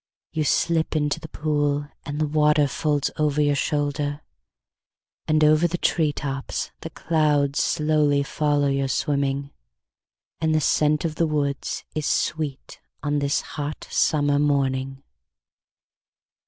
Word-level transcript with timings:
You 0.31 0.45
slip 0.45 0.95
into 0.95 1.19
the 1.19 1.27
pool 1.29 1.87
and 2.07 2.19
the 2.19 2.25
water 2.27 2.67
folds 2.67 3.11
over 3.17 3.39
your 3.39 3.53
shoulder, 3.55 4.21
And 5.27 5.43
over 5.43 5.67
the 5.67 5.77
tree 5.77 6.11
tops 6.11 6.71
the 6.79 6.89
clouds 6.89 7.59
slowly 7.61 8.23
follow 8.23 8.65
your 8.67 8.87
swimming, 8.87 9.51
And 10.39 10.55
the 10.55 10.59
scent 10.59 11.05
of 11.05 11.13
the 11.21 11.27
woods 11.27 11.83
is 11.93 12.07
sweet 12.07 12.79
on 13.03 13.19
this 13.19 13.41
hot 13.41 13.87
summer 13.91 14.39
morning. 14.39 15.03